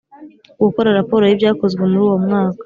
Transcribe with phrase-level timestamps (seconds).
[0.63, 2.59] Gukora raporo y ibyakozwe muri uwo mwaka